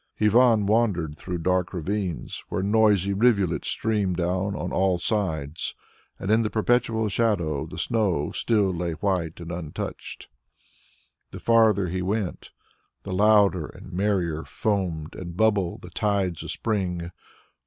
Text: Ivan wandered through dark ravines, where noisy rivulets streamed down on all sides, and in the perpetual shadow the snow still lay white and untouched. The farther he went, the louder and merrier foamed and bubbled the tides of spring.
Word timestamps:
Ivan 0.19 0.65
wandered 0.65 1.15
through 1.15 1.37
dark 1.37 1.75
ravines, 1.75 2.43
where 2.49 2.63
noisy 2.63 3.13
rivulets 3.13 3.67
streamed 3.67 4.17
down 4.17 4.55
on 4.55 4.73
all 4.73 4.97
sides, 4.97 5.75
and 6.17 6.31
in 6.31 6.41
the 6.41 6.49
perpetual 6.49 7.07
shadow 7.07 7.67
the 7.67 7.77
snow 7.77 8.31
still 8.31 8.73
lay 8.73 8.93
white 8.93 9.39
and 9.39 9.51
untouched. 9.51 10.27
The 11.29 11.39
farther 11.39 11.87
he 11.89 12.01
went, 12.01 12.49
the 13.03 13.13
louder 13.13 13.67
and 13.67 13.93
merrier 13.93 14.43
foamed 14.43 15.13
and 15.13 15.37
bubbled 15.37 15.83
the 15.83 15.91
tides 15.91 16.41
of 16.41 16.49
spring. 16.49 17.11